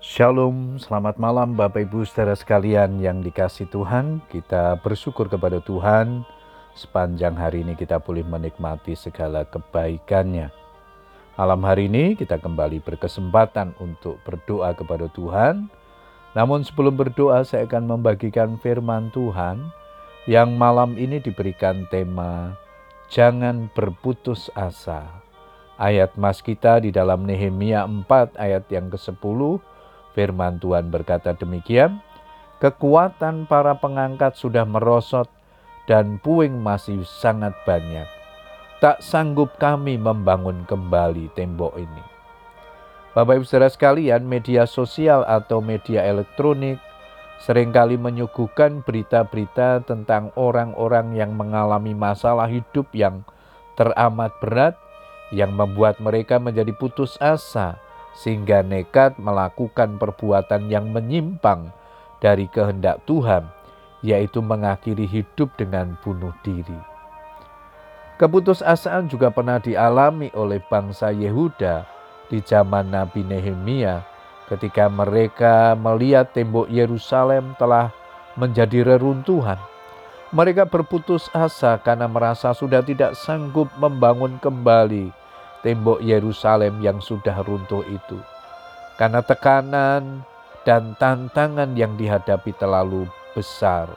[0.00, 4.24] Shalom, selamat malam Bapak Ibu saudara sekalian yang dikasih Tuhan.
[4.32, 6.24] Kita bersyukur kepada Tuhan
[6.72, 10.48] sepanjang hari ini kita boleh menikmati segala kebaikannya.
[11.36, 15.68] Malam hari ini kita kembali berkesempatan untuk berdoa kepada Tuhan.
[16.32, 19.68] Namun sebelum berdoa saya akan membagikan firman Tuhan
[20.24, 22.56] yang malam ini diberikan tema
[23.12, 25.04] Jangan berputus asa.
[25.76, 29.60] Ayat mas kita di dalam Nehemia 4 ayat yang ke-10
[30.12, 32.02] Firman Tuhan berkata demikian,
[32.58, 35.30] kekuatan para pengangkat sudah merosot
[35.86, 38.06] dan puing masih sangat banyak.
[38.80, 42.04] Tak sanggup kami membangun kembali tembok ini.
[43.10, 46.78] Bapak Ibu Saudara sekalian, media sosial atau media elektronik
[47.42, 53.26] sering kali menyuguhkan berita-berita tentang orang-orang yang mengalami masalah hidup yang
[53.74, 54.76] teramat berat
[55.32, 57.80] yang membuat mereka menjadi putus asa
[58.14, 61.70] sehingga nekat melakukan perbuatan yang menyimpang
[62.20, 63.48] dari kehendak Tuhan,
[64.04, 66.76] yaitu mengakhiri hidup dengan bunuh diri.
[68.20, 71.88] Keputusasaan juga pernah dialami oleh bangsa Yehuda
[72.28, 74.04] di zaman Nabi Nehemia
[74.52, 77.88] ketika mereka melihat tembok Yerusalem telah
[78.36, 79.56] menjadi reruntuhan.
[80.30, 85.10] Mereka berputus asa karena merasa sudah tidak sanggup membangun kembali
[85.60, 88.18] tembok Yerusalem yang sudah runtuh itu.
[88.96, 90.24] Karena tekanan
[90.68, 93.88] dan tantangan yang dihadapi terlalu besar.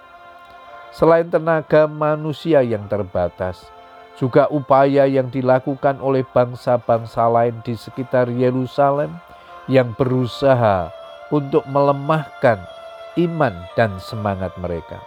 [0.93, 3.65] Selain tenaga manusia yang terbatas,
[4.13, 9.09] juga upaya yang dilakukan oleh bangsa-bangsa lain di sekitar Yerusalem
[9.65, 10.93] yang berusaha
[11.33, 12.61] untuk melemahkan
[13.17, 15.01] iman dan semangat mereka.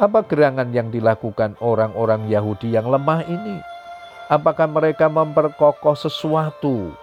[0.00, 3.60] Apa gerangan yang dilakukan orang-orang Yahudi yang lemah ini?
[4.30, 6.94] Apakah mereka memperkokoh sesuatu?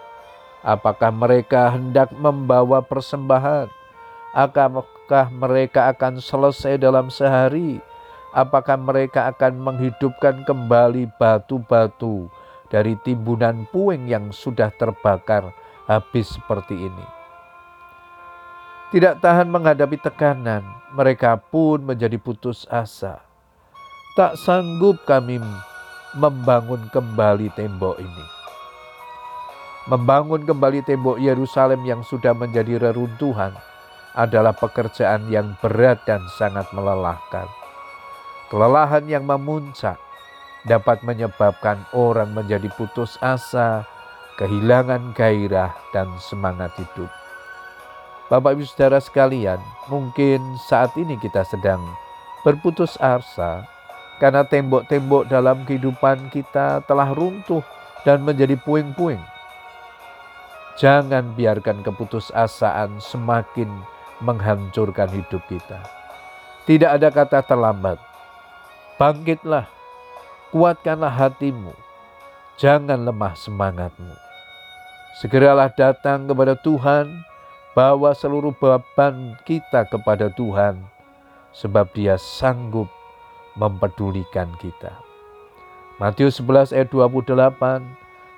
[0.63, 3.67] Apakah mereka hendak membawa persembahan?
[4.31, 7.83] Apakah mereka akan selesai dalam sehari?
[8.31, 12.31] Apakah mereka akan menghidupkan kembali batu-batu
[12.71, 15.51] dari timbunan puing yang sudah terbakar
[15.83, 17.07] habis seperti ini?
[18.95, 20.63] Tidak tahan menghadapi tekanan,
[20.95, 23.19] mereka pun menjadi putus asa.
[24.15, 25.43] Tak sanggup kami
[26.17, 28.25] membangun kembali tembok ini.
[29.87, 33.53] Membangun kembali tembok Yerusalem yang sudah menjadi reruntuhan
[34.17, 37.45] adalah pekerjaan yang berat dan sangat melelahkan.
[38.49, 40.01] Kelelahan yang memuncak
[40.65, 43.85] dapat menyebabkan orang menjadi putus asa,
[44.41, 47.07] kehilangan gairah, dan semangat hidup.
[48.27, 51.79] Bapak Ibu Saudara sekalian, mungkin saat ini kita sedang
[52.43, 53.76] berputus asa
[54.17, 57.61] karena tembok-tembok dalam kehidupan kita telah runtuh
[58.01, 59.21] dan menjadi puing-puing.
[60.77, 63.69] Jangan biarkan keputusasaan semakin
[64.21, 65.81] menghancurkan hidup kita.
[66.69, 67.97] Tidak ada kata terlambat.
[68.97, 69.69] Bangkitlah,
[70.49, 71.73] kuatkanlah hatimu,
[72.57, 74.13] jangan lemah semangatmu.
[75.21, 77.09] Segeralah datang kepada Tuhan,
[77.77, 80.81] bawa seluruh beban kita kepada Tuhan,
[81.53, 82.89] sebab Dia sanggup
[83.57, 84.93] mempedulikan kita.
[85.97, 87.81] Matius 11 ayat 28,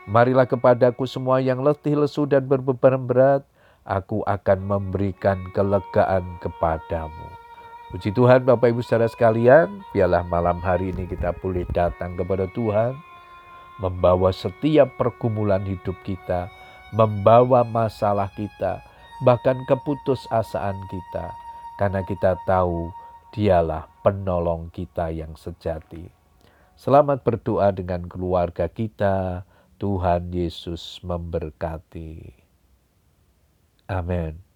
[0.10, 3.46] Marilah kepadaku semua yang letih, lesu, dan berbeban berat,
[3.86, 7.28] aku akan memberikan kelegaan kepadamu.
[7.94, 12.98] Puji Tuhan Bapak Ibu saudara sekalian, biarlah malam hari ini kita boleh datang kepada Tuhan,
[13.78, 16.50] membawa setiap pergumulan hidup kita,
[16.94, 18.82] membawa masalah kita,
[19.22, 21.34] bahkan keputusasaan kita,
[21.78, 22.90] karena kita tahu
[23.30, 26.10] Dialah penolong kita yang sejati.
[26.74, 29.46] Selamat berdoa dengan keluarga kita.
[29.78, 32.34] Tuhan Yesus memberkati.
[33.86, 34.49] Amin.